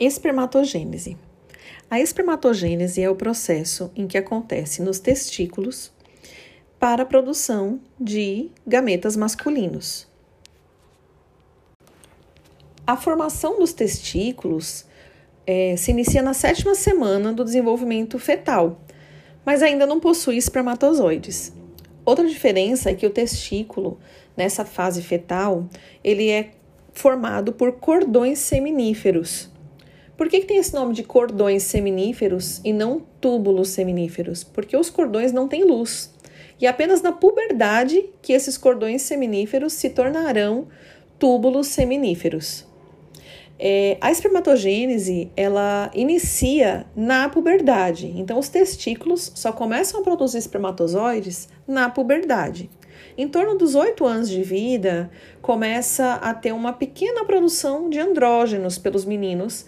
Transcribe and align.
Espermatogênese. 0.00 1.16
A 1.90 1.98
espermatogênese 1.98 3.02
é 3.02 3.10
o 3.10 3.16
processo 3.16 3.90
em 3.96 4.06
que 4.06 4.16
acontece 4.16 4.80
nos 4.80 5.00
testículos 5.00 5.90
para 6.78 7.02
a 7.02 7.06
produção 7.06 7.80
de 7.98 8.48
gametas 8.64 9.16
masculinos. 9.16 10.06
A 12.86 12.96
formação 12.96 13.58
dos 13.58 13.72
testículos 13.72 14.86
é, 15.44 15.74
se 15.76 15.90
inicia 15.90 16.22
na 16.22 16.32
sétima 16.32 16.76
semana 16.76 17.32
do 17.32 17.44
desenvolvimento 17.44 18.20
fetal, 18.20 18.80
mas 19.44 19.64
ainda 19.64 19.84
não 19.84 19.98
possui 19.98 20.36
espermatozoides. 20.36 21.52
Outra 22.04 22.28
diferença 22.28 22.90
é 22.90 22.94
que 22.94 23.06
o 23.06 23.10
testículo, 23.10 23.98
nessa 24.36 24.64
fase 24.64 25.02
fetal, 25.02 25.68
ele 26.04 26.30
é 26.30 26.52
formado 26.92 27.52
por 27.52 27.72
cordões 27.72 28.38
seminíferos 28.38 29.50
por 30.18 30.28
que, 30.28 30.40
que 30.40 30.46
tem 30.46 30.56
esse 30.56 30.74
nome 30.74 30.92
de 30.92 31.04
cordões 31.04 31.62
seminíferos 31.62 32.60
e 32.64 32.72
não 32.72 33.00
túbulos 33.20 33.68
seminíferos? 33.68 34.42
Porque 34.42 34.76
os 34.76 34.90
cordões 34.90 35.32
não 35.32 35.46
têm 35.46 35.62
luz. 35.62 36.12
E 36.60 36.66
apenas 36.66 37.00
na 37.00 37.12
puberdade 37.12 38.10
que 38.20 38.32
esses 38.32 38.58
cordões 38.58 39.02
seminíferos 39.02 39.74
se 39.74 39.88
tornarão 39.90 40.66
túbulos 41.20 41.68
seminíferos. 41.68 42.66
É, 43.60 43.96
a 44.00 44.10
espermatogênese 44.10 45.30
ela 45.36 45.88
inicia 45.94 46.84
na 46.96 47.28
puberdade, 47.28 48.12
então 48.16 48.38
os 48.38 48.48
testículos 48.48 49.32
só 49.34 49.52
começam 49.52 50.00
a 50.00 50.02
produzir 50.02 50.38
espermatozoides 50.38 51.48
na 51.66 51.88
puberdade. 51.88 52.68
Em 53.16 53.26
torno 53.26 53.56
dos 53.56 53.74
oito 53.74 54.04
anos 54.04 54.28
de 54.28 54.42
vida, 54.42 55.10
começa 55.42 56.14
a 56.14 56.34
ter 56.34 56.52
uma 56.52 56.72
pequena 56.72 57.24
produção 57.24 57.88
de 57.88 57.98
andrógenos 57.98 58.78
pelos 58.78 59.04
meninos, 59.04 59.66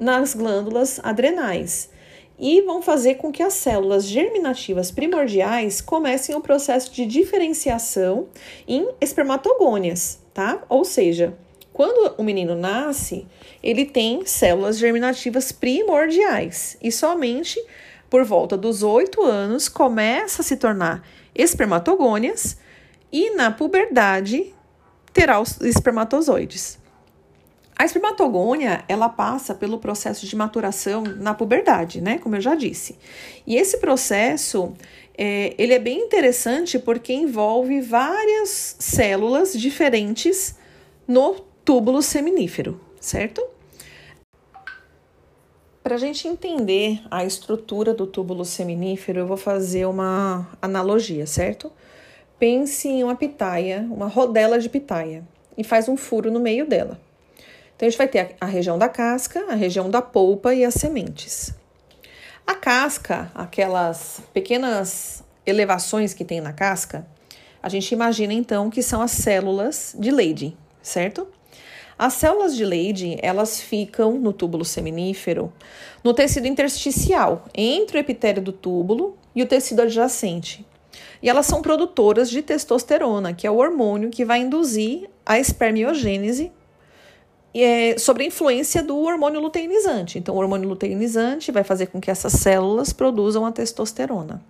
nas 0.00 0.34
glândulas 0.34 0.98
adrenais 1.02 1.90
e 2.38 2.62
vão 2.62 2.80
fazer 2.80 3.16
com 3.16 3.30
que 3.30 3.42
as 3.42 3.52
células 3.52 4.06
germinativas 4.06 4.90
primordiais 4.90 5.82
comecem 5.82 6.34
o 6.34 6.40
processo 6.40 6.90
de 6.90 7.04
diferenciação 7.04 8.28
em 8.66 8.88
espermatogônias, 8.98 10.18
tá? 10.32 10.62
Ou 10.70 10.82
seja, 10.82 11.36
quando 11.70 12.14
o 12.16 12.24
menino 12.24 12.56
nasce, 12.56 13.26
ele 13.62 13.84
tem 13.84 14.24
células 14.24 14.78
germinativas 14.78 15.52
primordiais 15.52 16.78
e 16.82 16.90
somente 16.90 17.62
por 18.08 18.24
volta 18.24 18.56
dos 18.56 18.82
oito 18.82 19.22
anos 19.22 19.68
começa 19.68 20.40
a 20.40 20.44
se 20.44 20.56
tornar 20.56 21.06
espermatogônias 21.34 22.56
e 23.12 23.30
na 23.36 23.50
puberdade 23.50 24.54
terá 25.12 25.38
os 25.40 25.60
espermatozoides. 25.60 26.79
A 27.80 27.84
espermatogônia, 27.86 28.84
ela 28.86 29.08
passa 29.08 29.54
pelo 29.54 29.78
processo 29.78 30.26
de 30.26 30.36
maturação 30.36 31.02
na 31.02 31.32
puberdade, 31.32 31.98
né? 32.02 32.18
Como 32.18 32.36
eu 32.36 32.40
já 32.42 32.54
disse. 32.54 32.98
E 33.46 33.56
esse 33.56 33.78
processo, 33.78 34.74
é, 35.16 35.54
ele 35.56 35.72
é 35.72 35.78
bem 35.78 35.98
interessante 35.98 36.78
porque 36.78 37.10
envolve 37.10 37.80
várias 37.80 38.76
células 38.78 39.54
diferentes 39.54 40.56
no 41.08 41.36
túbulo 41.64 42.02
seminífero, 42.02 42.78
certo? 43.00 43.42
Para 45.82 45.94
a 45.94 45.98
gente 45.98 46.28
entender 46.28 47.00
a 47.10 47.24
estrutura 47.24 47.94
do 47.94 48.06
túbulo 48.06 48.44
seminífero, 48.44 49.20
eu 49.20 49.26
vou 49.26 49.38
fazer 49.38 49.86
uma 49.86 50.50
analogia, 50.60 51.26
certo? 51.26 51.72
Pense 52.38 52.88
em 52.88 53.02
uma 53.02 53.16
pitaia, 53.16 53.88
uma 53.90 54.06
rodela 54.06 54.58
de 54.58 54.68
pitaia, 54.68 55.26
e 55.56 55.64
faz 55.64 55.88
um 55.88 55.96
furo 55.96 56.30
no 56.30 56.40
meio 56.40 56.66
dela. 56.66 57.00
Então, 57.80 57.86
a 57.86 57.90
gente 57.90 57.96
vai 57.96 58.08
ter 58.08 58.36
a, 58.38 58.44
região 58.44 58.76
da 58.76 58.90
casca, 58.90 59.42
a 59.48 59.54
região 59.54 59.88
da 59.88 60.02
polpa 60.02 60.54
e 60.54 60.66
as 60.66 60.74
sementes. 60.74 61.54
A 62.46 62.54
casca, 62.54 63.32
aquelas 63.34 64.20
pequenas 64.34 65.24
elevações 65.46 66.12
que 66.12 66.22
tem 66.22 66.42
na 66.42 66.52
casca, 66.52 67.06
a 67.62 67.70
gente 67.70 67.90
imagina 67.92 68.34
então 68.34 68.68
que 68.68 68.82
são 68.82 69.00
as 69.00 69.12
células 69.12 69.96
de 69.98 70.10
Leydig, 70.10 70.54
certo? 70.82 71.26
As 71.98 72.12
células 72.12 72.54
de 72.54 72.66
Leydig, 72.66 73.18
elas 73.22 73.62
ficam 73.62 74.18
no 74.18 74.34
túbulo 74.34 74.62
seminífero, 74.62 75.50
no 76.04 76.12
tecido 76.12 76.46
intersticial, 76.46 77.46
entre 77.54 77.96
o 77.96 78.00
epitélio 78.00 78.42
do 78.42 78.52
túbulo 78.52 79.16
e 79.34 79.42
o 79.42 79.46
tecido 79.46 79.80
adjacente. 79.80 80.66
E 81.22 81.30
elas 81.30 81.46
são 81.46 81.62
produtoras 81.62 82.28
de 82.28 82.42
testosterona, 82.42 83.32
que 83.32 83.46
é 83.46 83.50
o 83.50 83.56
hormônio 83.56 84.10
que 84.10 84.22
vai 84.22 84.40
induzir 84.40 85.08
a 85.24 85.38
espermiogênese 85.38 86.52
é, 87.54 87.98
sobre 87.98 88.24
a 88.24 88.26
influência 88.26 88.82
do 88.82 88.98
hormônio 88.98 89.40
luteinizante. 89.40 90.18
Então, 90.18 90.34
o 90.34 90.38
hormônio 90.38 90.68
luteinizante 90.68 91.50
vai 91.50 91.64
fazer 91.64 91.86
com 91.86 92.00
que 92.00 92.10
essas 92.10 92.32
células 92.34 92.92
produzam 92.92 93.44
a 93.44 93.52
testosterona. 93.52 94.40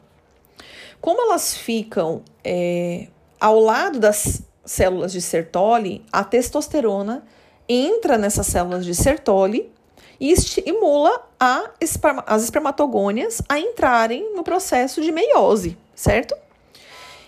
Como 1.01 1.23
elas 1.23 1.57
ficam 1.57 2.23
é, 2.45 3.07
ao 3.41 3.59
lado 3.59 3.99
das 3.99 4.43
células 4.65 5.13
de 5.13 5.21
Sertoli, 5.21 6.05
a 6.13 6.23
testosterona 6.23 7.25
entra 7.69 8.19
nessas 8.19 8.47
células 8.47 8.85
de 8.85 8.95
Sertoli 8.95 9.73
e 10.21 10.31
estimula 10.31 11.27
a 11.39 11.71
esperma, 11.81 12.23
as 12.27 12.45
espermatogônias 12.45 13.41
a 13.49 13.59
entrarem 13.59 14.35
no 14.35 14.45
processo 14.45 15.01
de 15.01 15.11
meiose, 15.11 15.79
certo? 15.95 16.35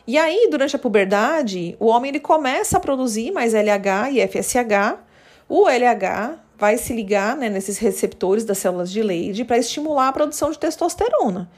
E 0.06 0.18
aí, 0.18 0.48
durante 0.50 0.76
a 0.76 0.78
puberdade, 0.78 1.76
o 1.80 1.86
homem 1.86 2.10
ele 2.10 2.20
começa 2.20 2.76
a 2.76 2.80
produzir 2.80 3.30
mais 3.30 3.54
LH 3.54 4.10
e 4.12 4.28
FSH, 4.28 4.98
o 5.54 5.68
LH 5.68 6.38
vai 6.56 6.78
se 6.78 6.94
ligar 6.94 7.36
né, 7.36 7.50
nesses 7.50 7.76
receptores 7.76 8.42
das 8.42 8.56
células 8.56 8.90
de 8.90 9.02
Leydig 9.02 9.44
para 9.44 9.58
estimular 9.58 10.08
a 10.08 10.12
produção 10.12 10.50
de 10.50 10.58
testosterona. 10.58 11.50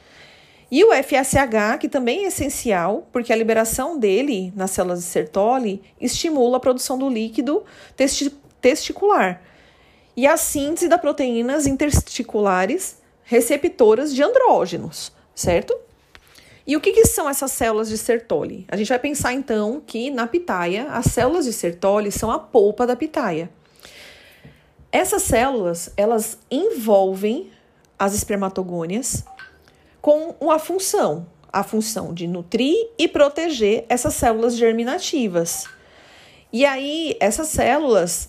E 0.69 0.82
o 0.82 0.88
FSH, 0.93 1.78
que 1.78 1.88
também 1.88 2.25
é 2.25 2.27
essencial, 2.27 3.06
porque 3.12 3.33
a 3.33 3.37
liberação 3.37 3.97
dele 3.97 4.53
nas 4.56 4.72
células 4.72 4.99
de 4.99 5.04
Sertoli 5.04 5.81
estimula 6.00 6.56
a 6.56 6.60
produção 6.60 6.99
do 6.99 7.09
líquido 7.09 7.62
testi 7.97 8.31
testicular 8.60 9.41
e 10.16 10.27
a 10.27 10.37
síntese 10.37 10.88
das 10.88 11.00
proteínas 11.00 11.65
intersticiulares 11.65 12.99
receptoras 13.22 14.12
de 14.12 14.25
andrógenos, 14.25 15.12
certo? 15.37 15.72
E 16.66 16.77
o 16.77 16.81
que, 16.81 16.91
que, 16.91 17.06
são 17.06 17.31
essas 17.31 17.53
células 17.53 17.88
de 17.91 17.99
Sertoli? 17.99 18.66
A 18.69 18.77
gente 18.77 18.88
vai 18.88 18.99
pensar 18.99 19.34
então 19.34 19.81
que 19.87 20.10
na 20.10 20.27
pitaia, 20.27 20.88
as 20.91 21.06
células 21.06 21.44
de 21.44 21.53
Sertoli 21.53 22.10
são 22.10 22.28
a 22.28 22.41
polpa 22.41 22.84
da 22.88 22.97
pitaia. 22.97 23.49
Essas 24.94 25.25
células, 25.25 25.91
elas 25.97 26.38
envolvem 26.49 27.50
as 27.99 28.15
espermatogônias 28.15 29.25
com 30.00 30.37
uma 30.38 30.56
função, 30.56 31.27
a 31.53 31.65
função 31.65 32.15
de 32.15 32.28
nutrir 32.28 32.91
e 32.97 33.09
proteger 33.09 33.87
essas 33.88 34.15
células 34.15 34.56
germinativas. 34.56 35.65
E 36.53 36.65
aí, 36.65 37.16
essas 37.19 37.49
células, 37.49 38.28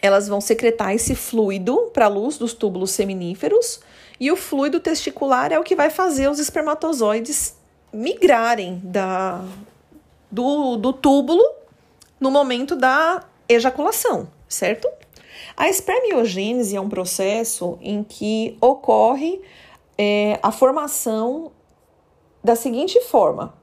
elas 0.00 0.28
vão 0.28 0.40
secretar 0.40 0.94
esse 0.94 1.16
fluido 1.16 1.90
para 1.92 2.04
a 2.04 2.08
luz 2.08 2.38
dos 2.38 2.54
túbulos 2.54 2.92
seminíferos, 2.92 3.80
e 4.20 4.30
o 4.30 4.36
fluido 4.36 4.78
testicular 4.78 5.50
é 5.50 5.58
o 5.58 5.64
que 5.64 5.74
vai 5.74 5.90
fazer 5.90 6.30
os 6.30 6.38
espermatozoides 6.38 7.56
migrarem 7.92 8.80
da, 8.84 9.44
do, 10.30 10.76
do 10.76 10.92
túbulo 10.92 11.44
no 12.20 12.30
momento 12.30 12.76
da 12.76 13.24
ejaculação, 13.48 14.28
certo? 14.48 14.88
A 15.56 15.68
espermiogênese 15.68 16.76
é 16.76 16.80
um 16.80 16.88
processo 16.88 17.78
em 17.80 18.02
que 18.02 18.56
ocorre 18.60 19.40
é, 19.96 20.38
a 20.42 20.50
formação 20.50 21.52
da 22.42 22.56
seguinte 22.56 23.00
forma: 23.02 23.54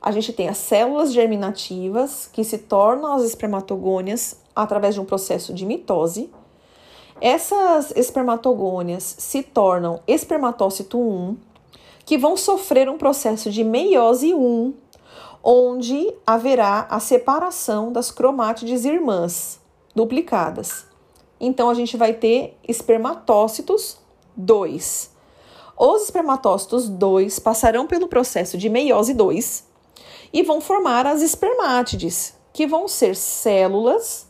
a 0.00 0.12
gente 0.12 0.32
tem 0.32 0.48
as 0.48 0.58
células 0.58 1.12
germinativas 1.12 2.28
que 2.32 2.44
se 2.44 2.58
tornam 2.58 3.14
as 3.14 3.24
espermatogônias 3.24 4.36
através 4.54 4.94
de 4.94 5.00
um 5.00 5.04
processo 5.04 5.52
de 5.52 5.66
mitose. 5.66 6.30
Essas 7.20 7.92
espermatogônias 7.96 9.16
se 9.18 9.42
tornam 9.42 10.00
espermatócito 10.06 10.98
1, 10.98 11.36
que 12.04 12.18
vão 12.18 12.36
sofrer 12.36 12.88
um 12.88 12.98
processo 12.98 13.50
de 13.50 13.64
meiose 13.64 14.34
1, 14.34 14.74
onde 15.42 16.12
haverá 16.26 16.86
a 16.90 17.00
separação 17.00 17.90
das 17.90 18.10
cromátides 18.10 18.84
irmãs 18.84 19.58
duplicadas. 19.94 20.85
Então 21.40 21.68
a 21.68 21.74
gente 21.74 21.96
vai 21.96 22.12
ter 22.12 22.56
espermatócitos 22.66 23.98
2. 24.36 25.10
Os 25.78 26.04
espermatócitos 26.04 26.88
2 26.88 27.38
passarão 27.38 27.86
pelo 27.86 28.08
processo 28.08 28.56
de 28.56 28.68
meiose 28.68 29.12
2 29.12 29.64
e 30.32 30.42
vão 30.42 30.60
formar 30.60 31.06
as 31.06 31.20
espermátides, 31.22 32.34
que 32.52 32.66
vão 32.66 32.88
ser 32.88 33.14
células 33.14 34.26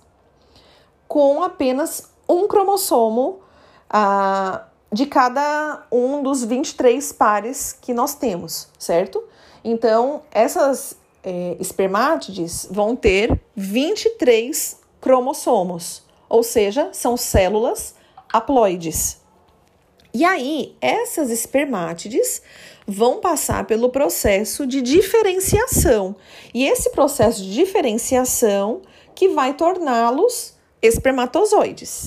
com 1.07 1.43
apenas 1.43 2.11
um 2.29 2.49
cromossomo 2.49 3.39
ah, 3.89 4.67
de 4.93 5.07
cada 5.07 5.87
um 5.91 6.23
dos 6.23 6.43
23 6.43 7.13
pares 7.13 7.73
que 7.73 7.95
nós 7.95 8.15
temos, 8.15 8.69
certo? 8.79 9.23
Então, 9.63 10.23
essas 10.33 10.97
é, 11.23 11.57
espermátides 11.61 12.69
vão 12.71 12.95
ter 12.95 13.41
23 13.55 14.81
cromossomos 15.01 16.06
ou 16.29 16.43
seja, 16.43 16.91
são 16.93 17.17
células 17.17 17.95
haploides. 18.33 19.21
E 20.13 20.25
aí, 20.25 20.77
essas 20.81 21.31
espermátides 21.31 22.43
vão 22.87 23.21
passar 23.21 23.67
pelo 23.67 23.91
processo 23.91 24.67
de 24.67 24.81
diferenciação. 24.81 26.17
E 26.55 26.67
esse 26.67 26.91
processo 26.91 27.43
de 27.43 27.53
diferenciação 27.53 28.83
que 29.15 29.29
vai 29.29 29.55
torná-los 29.55 30.55
espermatozoides. 30.81 32.07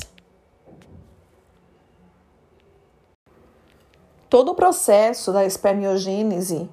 Todo 4.30 4.51
o 4.51 4.56
processo 4.56 5.31
da 5.33 5.45
espermiogênese 5.45 6.69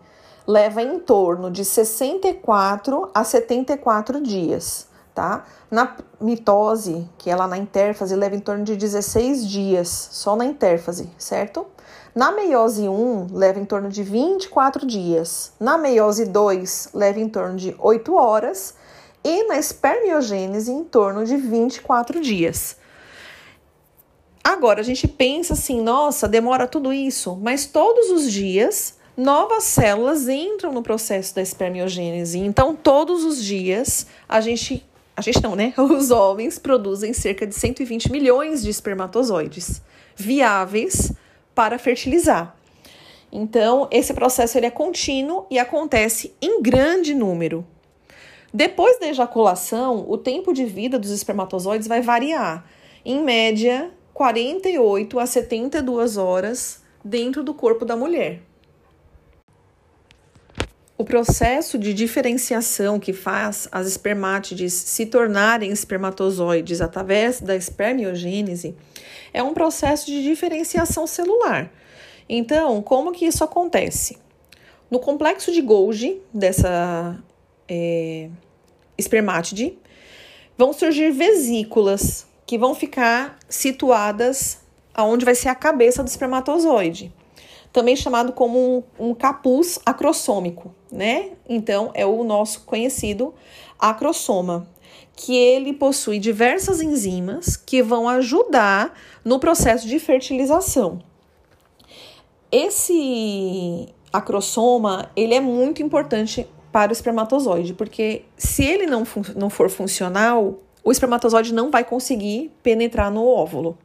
leva 0.47 0.83
em 0.83 0.99
torno 0.99 1.51
de 1.51 1.65
64 1.65 3.11
a 3.15 3.25
74 3.25 4.23
dias 4.23 4.89
tá? 5.17 5.47
Na 5.71 5.97
mitose, 6.21 7.09
que 7.17 7.31
é 7.31 7.35
lá 7.35 7.49
na 7.49 7.57
intérfase, 7.57 8.15
leva 8.15 8.37
em 8.37 8.41
torno 8.41 8.63
de 8.63 8.77
16 8.77 9.49
dias, 9.49 9.89
só 10.13 10.37
na 10.37 10.45
intérfase, 10.45 11.09
certo? 11.17 11.67
Na 12.15 12.31
meiose 12.31 12.87
1, 12.87 13.29
leva 13.33 13.59
em 13.59 13.65
torno 13.65 13.89
de 13.89 14.03
24 14.03 14.87
dias. 14.87 15.53
Na 15.59 15.79
meiose 15.79 16.27
2, 16.27 16.91
leva 16.93 17.19
em 17.19 17.29
torno 17.31 17.57
de 17.57 17.75
8 17.79 18.15
horas. 18.15 18.75
E 19.25 19.45
na 19.45 19.59
espermiogênese, 19.59 20.71
em 20.71 20.85
torno 20.85 21.25
de 21.25 21.37
24 21.37 22.21
dias. 22.21 22.77
Agora, 24.45 24.81
a 24.81 24.85
gente 24.85 25.09
pensa 25.09 25.55
assim, 25.55 25.83
nossa, 25.83 26.29
demora 26.29 26.67
tudo 26.67 26.93
isso, 26.93 27.37
mas 27.37 27.67
todos 27.67 28.11
os 28.11 28.31
dias 28.31 28.97
novas 29.17 29.65
células 29.65 30.29
entram 30.29 30.73
no 30.73 30.83
processo 30.83 31.35
da 31.35 31.41
espermiogênese. 31.41 32.39
Então, 32.39 32.77
todos 32.77 33.25
os 33.25 33.43
dias 33.43 34.07
a 34.29 34.41
gente 34.41 34.87
a 35.17 35.23
gente 35.23 35.43
não, 35.43 35.57
né? 35.57 35.73
Os 35.79 36.11
homens 36.11 36.59
produzem 36.59 37.13
cerca 37.13 37.47
de 37.47 37.55
120 37.55 38.13
milhões 38.13 38.63
de 38.63 38.71
espermatozoides 38.71 39.81
viáveis 40.15 41.13
para 41.55 41.79
fertilizar. 41.79 42.55
Então, 43.33 43.89
esse 43.91 44.15
processo 44.15 44.57
ele 44.59 44.67
é 44.67 44.71
contínuo 44.71 45.47
e 45.51 45.59
acontece 45.59 46.35
em 46.41 46.63
grande 46.63 47.15
número. 47.15 47.67
Depois 48.53 48.99
da 49.01 49.09
ejaculação, 49.09 50.07
o 50.09 50.17
tempo 50.17 50.53
de 50.53 50.65
vida 50.65 50.99
dos 50.99 51.11
espermatozoides 51.11 51.89
vai 51.89 52.01
variar, 52.01 52.65
em 53.05 53.23
média 53.23 53.91
48 54.15 55.19
a 55.19 55.27
72 55.27 56.17
horas 56.17 56.83
dentro 57.05 57.43
do 57.43 57.53
corpo 57.53 57.85
da 57.85 57.97
mulher. 57.97 58.43
O 60.99 61.05
processo 61.05 61.77
de 61.77 61.93
diferenciação 61.93 62.99
que 62.99 63.13
faz 63.13 63.69
as 63.71 63.87
espermátides 63.87 64.73
se 64.73 65.05
tornarem 65.05 65.71
espermatozoides 65.71 66.81
através 66.81 67.39
da 67.39 67.55
espermiogênese 67.55 68.75
é 69.31 69.43
um 69.43 69.53
processo 69.53 70.07
de 70.07 70.23
diferenciação 70.23 71.07
celular. 71.07 71.71
Então, 72.27 72.81
como 72.81 73.13
que 73.13 73.27
isso 73.27 73.45
acontece? 73.45 74.17
No 74.91 74.99
complexo 74.99 75.53
de 75.53 75.61
Golgi 75.61 76.23
dessa 76.33 77.23
é, 77.69 78.31
espermátide, 78.97 79.79
vão 80.57 80.73
surgir 80.73 81.11
vesículas 81.11 82.27
que 82.47 82.57
vão 82.57 82.75
ficar 82.75 83.39
situadas 83.51 84.61
aonde 84.95 85.27
vai 85.27 85.35
ser 85.35 85.51
a 85.51 85.55
cabeça 85.55 86.03
do 86.03 86.09
espermatozoide 86.09 87.13
também 87.77 87.95
chamado 87.95 88.33
como 88.33 88.59
um, 88.99 89.11
um 89.11 89.15
capuz 89.15 89.79
acrossômico, 89.85 90.75
né? 90.91 91.33
Então, 91.47 91.91
é 91.93 92.07
o 92.07 92.25
nosso 92.25 92.63
conhecido 92.63 93.35
acrossoma, 93.79 94.67
que 95.15 95.37
ele 95.37 95.75
possui 95.75 96.19
diversas 96.19 96.81
enzimas 96.81 97.55
que 97.55 97.83
vão 97.83 98.09
ajudar 98.09 98.99
no 99.23 99.39
processo 99.39 99.87
de 99.87 99.99
fertilização. 99.99 101.01
Esse 102.51 103.89
acrossoma, 104.11 105.11
ele 105.15 105.35
é 105.35 105.41
muito 105.41 105.83
importante 105.83 106.49
para 106.73 106.91
o 106.91 106.95
espermatozoide, 106.95 107.75
porque 107.75 108.25
se 108.39 108.65
ele 108.65 108.87
não, 108.87 109.07
não 109.37 109.51
for 109.51 109.69
funcional, 109.69 110.61
o 110.83 110.91
espermatozoide 110.91 111.53
não 111.53 111.71
vai 111.71 111.85
conseguir 111.85 112.51
penetrar 112.63 113.11
no 113.11 113.27
óvulo. 113.27 113.77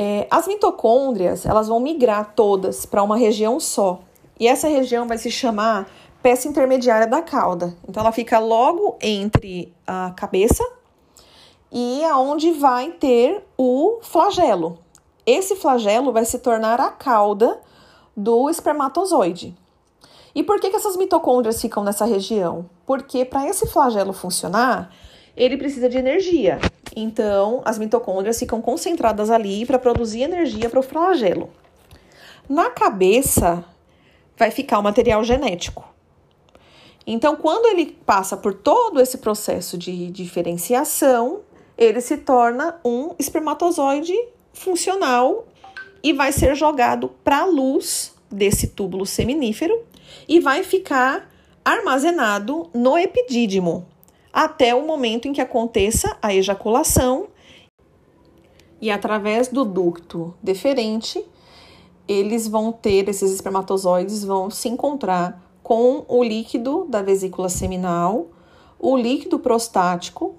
É, 0.00 0.28
as 0.30 0.46
mitocôndrias 0.46 1.44
elas 1.44 1.66
vão 1.66 1.80
migrar 1.80 2.32
todas 2.36 2.86
para 2.86 3.02
uma 3.02 3.16
região 3.16 3.58
só. 3.58 3.98
E 4.38 4.46
essa 4.46 4.68
região 4.68 5.08
vai 5.08 5.18
se 5.18 5.28
chamar 5.28 5.90
peça 6.22 6.46
intermediária 6.46 7.08
da 7.08 7.20
cauda. 7.20 7.76
Então 7.82 8.00
ela 8.00 8.12
fica 8.12 8.38
logo 8.38 8.96
entre 9.00 9.74
a 9.84 10.12
cabeça 10.12 10.64
e 11.72 12.04
aonde 12.04 12.52
vai 12.52 12.92
ter 12.92 13.44
o 13.56 13.98
flagelo. 14.00 14.78
Esse 15.26 15.56
flagelo 15.56 16.12
vai 16.12 16.24
se 16.24 16.38
tornar 16.38 16.80
a 16.80 16.92
cauda 16.92 17.60
do 18.16 18.48
espermatozoide. 18.48 19.52
E 20.32 20.44
por 20.44 20.60
que, 20.60 20.70
que 20.70 20.76
essas 20.76 20.96
mitocôndrias 20.96 21.60
ficam 21.60 21.82
nessa 21.82 22.04
região? 22.04 22.70
Porque 22.86 23.24
para 23.24 23.48
esse 23.48 23.66
flagelo 23.66 24.12
funcionar, 24.12 24.92
ele 25.36 25.56
precisa 25.56 25.88
de 25.88 25.98
energia. 25.98 26.60
Então, 27.00 27.62
as 27.64 27.78
mitocôndrias 27.78 28.40
ficam 28.40 28.60
concentradas 28.60 29.30
ali 29.30 29.64
para 29.64 29.78
produzir 29.78 30.22
energia 30.22 30.68
para 30.68 30.80
o 30.80 30.82
flagelo. 30.82 31.48
Na 32.48 32.70
cabeça 32.70 33.64
vai 34.36 34.50
ficar 34.50 34.80
o 34.80 34.82
material 34.82 35.22
genético. 35.22 35.84
Então, 37.06 37.36
quando 37.36 37.66
ele 37.66 37.86
passa 38.04 38.36
por 38.36 38.52
todo 38.52 39.00
esse 39.00 39.18
processo 39.18 39.78
de 39.78 40.10
diferenciação, 40.10 41.42
ele 41.76 42.00
se 42.00 42.16
torna 42.16 42.80
um 42.84 43.14
espermatozoide 43.16 44.12
funcional 44.52 45.46
e 46.02 46.12
vai 46.12 46.32
ser 46.32 46.56
jogado 46.56 47.10
para 47.22 47.42
a 47.42 47.46
luz 47.46 48.12
desse 48.28 48.66
túbulo 48.66 49.06
seminífero 49.06 49.84
e 50.26 50.40
vai 50.40 50.64
ficar 50.64 51.30
armazenado 51.64 52.68
no 52.74 52.98
epidídimo, 52.98 53.86
até 54.38 54.72
o 54.72 54.86
momento 54.86 55.26
em 55.26 55.32
que 55.32 55.40
aconteça 55.40 56.16
a 56.22 56.32
ejaculação 56.32 57.26
e 58.80 58.88
através 58.88 59.48
do 59.48 59.64
ducto 59.64 60.32
deferente 60.40 61.24
eles 62.06 62.46
vão 62.46 62.70
ter 62.70 63.08
esses 63.08 63.32
espermatozoides 63.32 64.22
vão 64.22 64.48
se 64.48 64.68
encontrar 64.68 65.42
com 65.60 66.04
o 66.06 66.22
líquido 66.22 66.86
da 66.88 67.02
vesícula 67.02 67.48
seminal, 67.48 68.28
o 68.78 68.96
líquido 68.96 69.40
prostático, 69.40 70.36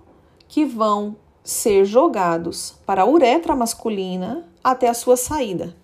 que 0.48 0.64
vão 0.64 1.18
ser 1.44 1.84
jogados 1.84 2.80
para 2.86 3.02
a 3.02 3.06
uretra 3.06 3.54
masculina 3.54 4.48
até 4.64 4.88
a 4.88 4.94
sua 4.94 5.18
saída. 5.18 5.76